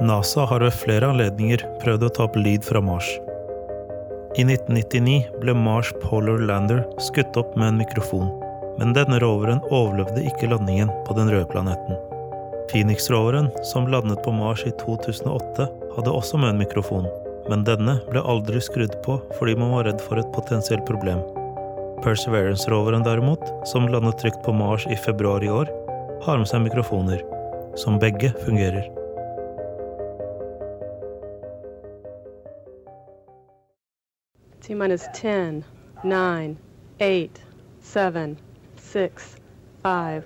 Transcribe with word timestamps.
NASA 0.00 0.40
har 0.40 0.60
ved 0.60 0.72
flere 0.72 1.10
anledninger 1.12 1.60
prøvd 1.82 2.06
å 2.06 2.08
ta 2.16 2.24
opp 2.24 2.36
lyd 2.40 2.64
fra 2.64 2.80
Mars. 2.80 3.08
I 4.38 4.46
1999 4.46 5.40
ble 5.42 5.54
Mars 5.54 5.90
Polar 6.00 6.40
Lander 6.40 6.86
skutt 7.04 7.36
opp 7.36 7.52
med 7.58 7.68
en 7.68 7.80
mikrofon, 7.82 8.30
men 8.80 8.94
denne 8.96 9.18
roveren 9.20 9.60
overlevde 9.68 10.24
ikke 10.30 10.48
landingen 10.48 10.92
på 11.04 11.16
den 11.18 11.28
røde 11.28 11.50
planeten. 11.52 11.98
Phoenix-roveren, 12.70 13.50
som 13.66 13.90
landet 13.92 14.22
på 14.24 14.32
Mars 14.32 14.64
i 14.64 14.72
2008, 14.80 15.68
hadde 15.96 16.14
også 16.14 16.40
med 16.40 16.54
en 16.54 16.62
mikrofon, 16.62 17.10
men 17.50 17.66
denne 17.66 17.98
ble 18.08 18.24
aldri 18.24 18.62
skrudd 18.64 18.96
på 19.04 19.18
fordi 19.36 19.58
man 19.58 19.74
var 19.74 19.90
redd 19.90 20.00
for 20.06 20.22
et 20.22 20.32
potensielt 20.32 20.86
problem. 20.88 21.20
Perseverance-roveren 22.02 23.02
derimot, 23.02 23.68
som 23.68 23.88
landet 23.88 24.18
trygt 24.18 24.42
på 24.42 24.52
Mars 24.52 24.86
i 24.86 24.96
februar 24.96 25.44
i 25.44 25.50
år, 25.50 25.68
har 26.22 26.38
med 26.38 26.48
seg 26.48 26.62
mikrofoner, 26.64 27.20
som 27.76 27.98
begge 28.00 28.32
fungerer. 28.44 28.88
T 34.64 34.74
minus 34.74 35.04
10, 35.14 35.62
9, 36.04 36.56
8, 37.00 37.28
7, 37.82 38.36
6, 38.76 39.36
5, 39.82 40.22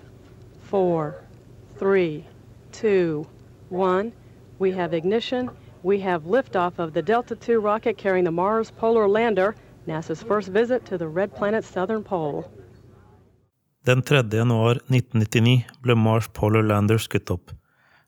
4, 0.70 1.12
3, 1.78 2.24
2, 2.72 3.26
1. 3.70 4.12
We 4.58 4.70
have 4.72 4.94
ignition. 4.94 5.50
We 5.82 6.00
have 6.00 6.22
liftoff 6.22 6.78
of 6.78 6.94
the 6.94 7.02
Delta 7.02 7.36
II 7.48 7.56
rocket 7.56 7.98
carrying 7.98 8.24
the 8.24 8.30
Mars 8.30 8.70
Polar 8.70 9.08
Lander, 9.08 9.54
NASA's 9.86 10.22
first 10.22 10.48
visit 10.48 10.86
to 10.86 10.98
the 10.98 11.08
red 11.08 11.34
planet's 11.36 11.72
southern 11.72 12.04
pole. 12.04 12.44
Den 13.84 14.02
3. 14.02 14.22
januar 14.32 14.80
1999 14.88 15.64
ble 15.82 15.94
Mars 15.94 16.28
Polar 16.32 16.62
Lander 16.62 16.98
skutt 16.98 17.30
opp. 17.30 17.52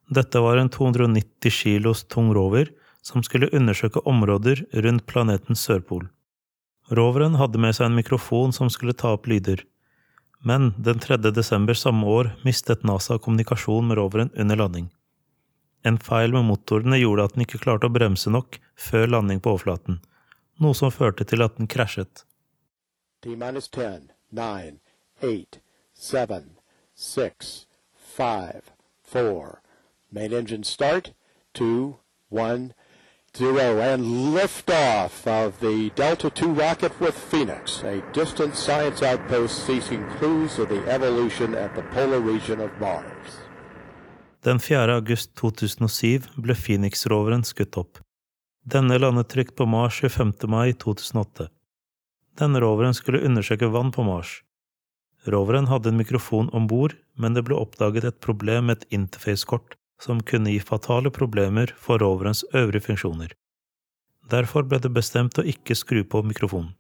Dette 0.09 0.41
var 0.41 0.57
en 0.57 0.71
290 0.73 1.51
kilos 1.51 2.05
tung 2.05 2.33
rover 2.35 2.71
som 3.03 3.23
skulle 3.23 3.51
undersøke 3.53 4.01
områder 4.09 4.65
rundt 4.73 5.07
planetens 5.07 5.61
sørpol. 5.67 6.09
Roveren 6.91 7.37
hadde 7.37 7.59
med 7.59 7.75
seg 7.77 7.91
en 7.91 7.99
mikrofon 7.99 8.55
som 8.55 8.71
skulle 8.71 8.95
ta 8.95 9.13
opp 9.17 9.27
lyder. 9.27 9.61
Men 10.47 10.73
den 10.79 11.01
3. 11.03 11.19
desember 11.35 11.75
samme 11.75 12.07
år 12.07 12.31
mistet 12.47 12.85
NASA 12.87 13.19
kommunikasjon 13.19 13.89
med 13.89 13.99
roveren 13.99 14.31
under 14.39 14.57
landing. 14.63 14.91
En 15.87 15.99
feil 15.99 16.33
med 16.35 16.47
motorene 16.49 16.99
gjorde 16.99 17.27
at 17.27 17.35
den 17.35 17.45
ikke 17.45 17.61
klarte 17.63 17.91
å 17.91 17.95
bremse 17.95 18.31
nok 18.31 18.59
før 18.81 19.11
landing 19.13 19.43
på 19.43 19.53
overflaten, 19.55 20.01
noe 20.59 20.75
som 20.75 20.93
førte 20.93 21.25
til 21.25 21.43
at 21.43 21.57
den 21.59 21.69
krasjet. 21.69 22.25
T 23.23 23.37
minus 23.37 23.69
10, 23.69 24.11
9, 24.31 24.79
8, 25.23 25.61
7, 25.95 26.43
6, 26.95 27.67
5, 28.17 28.63
4. 29.05 29.61
Main 30.11 30.33
engine 30.33 30.65
start. 30.65 31.13
2, 31.55 31.97
1, 32.31 32.73
0. 33.39 33.81
And 33.81 34.05
liftoff 34.35 35.27
of 35.27 35.61
the 35.61 35.91
Delta 35.95 36.31
II 36.43 36.49
rocket 36.49 37.01
with 37.01 37.15
Phoenix, 37.15 37.83
a 37.83 38.03
distant 38.13 38.55
science 38.55 39.03
outpost 39.03 39.67
seeking 39.67 40.05
clues 40.19 40.59
of 40.59 40.69
the 40.69 40.83
evolution 40.89 41.55
at 41.55 41.75
the 41.75 41.83
polar 41.83 42.21
region 42.21 42.61
of 42.61 42.71
Mars. 42.81 43.41
Den 44.43 44.61
4. 44.61 44.91
august 44.91 45.35
2007 45.37 46.29
ble 46.37 46.55
Phoenix-roveren 46.55 47.43
skutt 47.45 47.77
opp. 47.77 48.06
Denne 48.67 48.99
landet 48.99 49.29
trygt 49.29 49.57
på 49.57 49.67
Mars 49.67 50.01
25. 50.01 50.33
mai 50.51 50.73
2008. 50.73 51.45
Denne 52.39 52.61
roveren 52.61 52.95
skulle 52.99 53.21
undersøke 53.23 53.69
vann 53.71 53.93
på 53.95 54.03
Mars. 54.03 54.41
Roveren 55.27 55.69
hadde 55.71 55.93
en 55.93 56.01
mikrofon 56.01 56.51
om 56.53 56.67
bord, 56.67 56.97
men 57.15 57.39
det 57.39 57.45
ble 57.47 57.55
oppdaget 57.55 58.09
et 58.11 58.19
problem 58.19 58.67
med 58.67 58.81
et 58.81 58.99
interface-kort 58.99 59.79
som 60.03 60.19
kunne 60.19 60.51
gi 60.51 60.59
fatale 60.59 61.15
problemer 61.15 61.71
for 61.79 62.03
roverens 62.03 62.43
øvrige 62.55 62.89
funksjoner. 62.89 63.31
Derfor 64.35 64.67
ble 64.67 64.83
det 64.83 64.91
bestemt 64.99 65.39
å 65.39 65.47
ikke 65.47 65.79
skru 65.79 66.03
på 66.03 66.27
mikrofonen. 66.27 66.75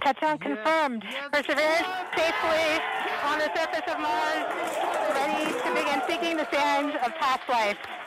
Touchdown 0.00 0.40
confirmed. 0.40 1.04
Perseverance 1.30 1.92
safely 2.16 2.80
on 3.28 3.36
the 3.36 3.52
surface 3.52 3.84
of 3.84 4.00
Mars, 4.00 4.48
ready 5.12 5.52
to 5.60 5.68
begin 5.76 6.00
seeking 6.08 6.40
the 6.40 6.48
sands 6.48 6.96
of 7.04 7.12
past. 7.20 8.01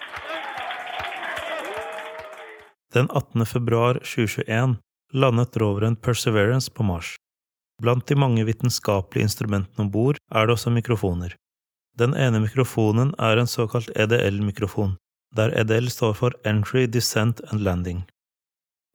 Den 2.95 3.09
18. 3.11 3.45
februar 3.45 3.93
2021 3.93 4.77
landet 5.13 5.57
roveren 5.57 5.95
Perseverance 5.95 6.71
på 6.71 6.83
Mars. 6.83 7.15
Blant 7.81 8.07
de 8.07 8.15
mange 8.15 8.43
vitenskapelige 8.47 9.27
instrumentene 9.27 9.83
om 9.83 9.89
bord 9.91 10.19
er 10.31 10.47
det 10.47 10.55
også 10.55 10.71
mikrofoner. 10.71 11.33
Den 11.99 12.15
ene 12.15 12.39
mikrofonen 12.39 13.11
er 13.19 13.41
en 13.41 13.51
såkalt 13.51 13.91
EDL-mikrofon, 13.99 14.93
der 15.35 15.51
EDL 15.59 15.89
står 15.91 16.13
for 16.21 16.37
Entry, 16.47 16.85
Descent 16.87 17.41
and 17.51 17.65
Landing. 17.67 18.05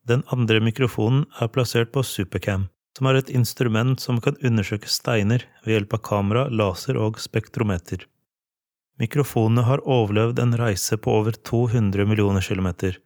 Den 0.08 0.24
andre 0.32 0.62
mikrofonen 0.64 1.26
er 1.40 1.52
plassert 1.52 1.92
på 1.92 2.00
Supercam, 2.00 2.70
som 2.96 3.10
er 3.10 3.20
et 3.20 3.28
instrument 3.28 4.00
som 4.00 4.22
kan 4.24 4.40
undersøke 4.40 4.88
steiner 4.88 5.44
ved 5.66 5.76
hjelp 5.76 5.98
av 6.00 6.04
kamera, 6.08 6.46
laser 6.48 6.96
og 6.96 7.20
spektrometer. 7.20 8.08
Mikrofonene 8.96 9.68
har 9.68 9.84
overlevd 9.84 10.40
en 10.40 10.56
reise 10.56 10.96
på 10.96 11.20
over 11.20 11.36
200 11.52 12.08
millioner 12.08 12.40
kilometer, 12.40 12.96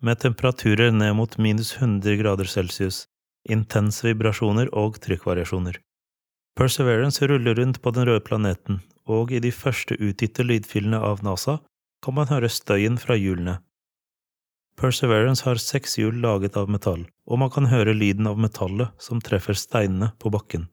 med 0.00 0.20
temperaturer 0.20 0.92
ned 0.92 1.14
mot 1.16 1.38
minus 1.38 1.74
100 1.76 2.16
grader 2.16 2.48
celsius, 2.48 3.04
intense 3.48 4.06
vibrasjoner 4.06 4.70
og 4.76 5.00
trykkvariasjoner. 5.04 5.78
Perseverance 6.56 7.26
ruller 7.28 7.54
rundt 7.54 7.80
på 7.82 7.92
den 7.94 8.08
røde 8.08 8.24
planeten, 8.24 8.80
og 9.06 9.32
i 9.32 9.40
de 9.40 9.52
første 9.52 9.96
utgitte 10.00 10.44
lydfilene 10.44 10.98
av 10.98 11.22
NASA 11.24 11.58
kan 12.04 12.16
man 12.16 12.30
høre 12.32 12.48
støyen 12.52 12.98
fra 13.00 13.16
hjulene. 13.16 13.58
Perseverance 14.80 15.44
har 15.44 15.60
seks 15.60 15.98
hjul 16.00 16.20
laget 16.24 16.56
av 16.56 16.70
metall, 16.72 17.04
og 17.28 17.42
man 17.42 17.52
kan 17.52 17.68
høre 17.68 17.92
lyden 17.96 18.28
av 18.30 18.40
metallet 18.40 18.94
som 19.02 19.20
treffer 19.20 19.56
steinene 19.58 20.14
på 20.18 20.32
bakken. 20.32 20.68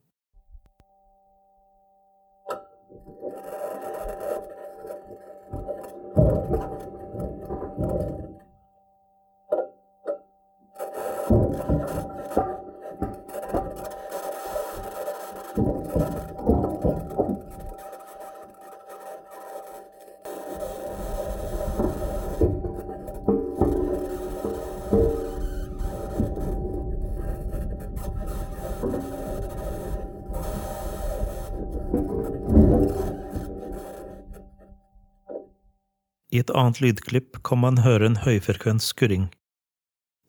I 36.37 36.39
et 36.39 36.51
annet 36.53 36.77
lydklipp 36.83 37.37
kan 37.47 37.57
man 37.63 37.79
høre 37.81 38.05
en 38.05 38.19
høyfrekvent 38.21 38.83
skurring. 38.85 39.23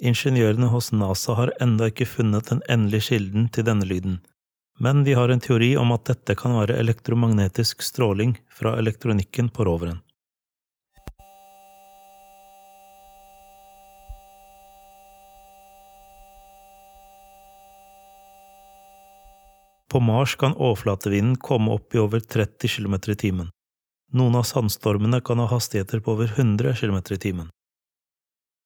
Ingeniørene 0.00 0.70
hos 0.72 0.88
NASA 0.94 1.34
har 1.36 1.50
ennå 1.60 1.90
ikke 1.90 2.06
funnet 2.08 2.48
den 2.48 2.62
endelige 2.72 3.10
kilden 3.10 3.48
til 3.52 3.66
denne 3.66 3.84
lyden, 3.84 4.14
men 4.80 5.02
de 5.04 5.16
har 5.18 5.28
en 5.28 5.42
teori 5.44 5.74
om 5.76 5.92
at 5.92 6.06
dette 6.08 6.36
kan 6.38 6.54
være 6.56 6.78
elektromagnetisk 6.80 7.84
stråling 7.84 8.38
fra 8.48 8.72
elektronikken 8.80 9.50
på 9.52 9.66
roveren. 9.68 10.00
På 19.92 20.00
Mars 20.00 20.38
kan 20.40 20.56
overflatevinden 20.56 21.36
komme 21.36 21.76
opp 21.76 21.92
i 21.92 22.00
over 22.00 22.24
30 22.24 22.76
km 22.78 23.00
i 23.12 23.20
timen. 23.26 23.52
Noen 24.12 24.38
av 24.40 24.46
sandstormene 24.48 25.20
kan 25.20 25.40
ha 25.42 25.46
hastigheter 25.50 26.00
på 26.00 26.14
over 26.16 26.30
100 26.32 26.74
km 26.80 26.98
i 27.12 27.18
timen. 27.20 27.48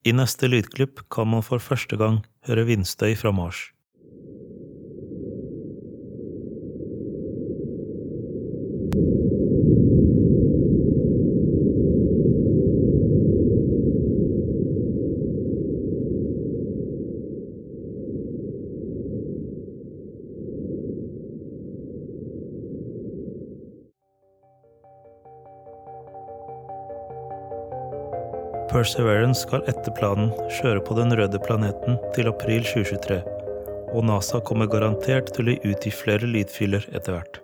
I 0.06 0.12
neste 0.14 0.48
lydklipp 0.50 1.02
kan 1.10 1.30
man 1.30 1.42
for 1.46 1.62
første 1.62 1.98
gang 1.98 2.20
høre 2.46 2.66
vindstøy 2.66 3.14
fra 3.18 3.32
Mars. 3.34 3.70
Perseverance 28.72 29.44
skal 29.44 29.66
etter 29.68 29.92
planen 29.98 30.30
kjøre 30.56 30.80
på 30.86 30.96
den 30.96 31.12
røde 31.18 31.36
planeten 31.44 31.98
til 32.16 32.30
april 32.30 32.64
2023, 32.64 33.18
og 33.92 34.06
NASA 34.08 34.40
kommer 34.48 34.70
garantert 34.72 35.28
til 35.36 35.52
å 35.52 35.58
utgi 35.60 35.92
flere 35.92 36.24
lydfiler 36.24 36.88
etter 36.96 37.18
hvert. 37.18 37.41